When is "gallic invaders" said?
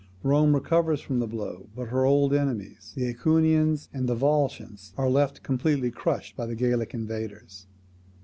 6.55-7.67